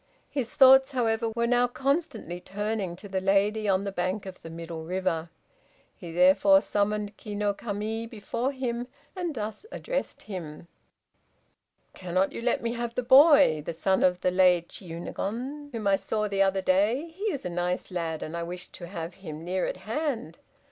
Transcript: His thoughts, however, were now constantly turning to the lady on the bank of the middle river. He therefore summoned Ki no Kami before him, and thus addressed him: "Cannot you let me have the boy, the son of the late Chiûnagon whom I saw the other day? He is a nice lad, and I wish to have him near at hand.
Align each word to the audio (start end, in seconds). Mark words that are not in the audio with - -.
His 0.31 0.49
thoughts, 0.49 0.93
however, 0.93 1.29
were 1.35 1.45
now 1.45 1.67
constantly 1.67 2.39
turning 2.39 2.95
to 2.95 3.07
the 3.07 3.21
lady 3.21 3.67
on 3.69 3.83
the 3.83 3.91
bank 3.91 4.25
of 4.25 4.41
the 4.41 4.49
middle 4.49 4.83
river. 4.83 5.29
He 5.95 6.11
therefore 6.11 6.61
summoned 6.63 7.17
Ki 7.17 7.35
no 7.35 7.53
Kami 7.53 8.07
before 8.07 8.51
him, 8.51 8.87
and 9.15 9.35
thus 9.35 9.63
addressed 9.71 10.23
him: 10.23 10.67
"Cannot 11.93 12.31
you 12.31 12.41
let 12.41 12.63
me 12.63 12.73
have 12.73 12.95
the 12.95 13.03
boy, 13.03 13.61
the 13.63 13.73
son 13.73 14.01
of 14.01 14.21
the 14.21 14.31
late 14.31 14.69
Chiûnagon 14.69 15.71
whom 15.71 15.85
I 15.85 15.97
saw 15.97 16.27
the 16.27 16.41
other 16.41 16.63
day? 16.63 17.09
He 17.09 17.25
is 17.25 17.45
a 17.45 17.49
nice 17.51 17.91
lad, 17.91 18.23
and 18.23 18.35
I 18.35 18.41
wish 18.41 18.69
to 18.69 18.87
have 18.87 19.13
him 19.21 19.43
near 19.45 19.67
at 19.67 19.77
hand. 19.77 20.39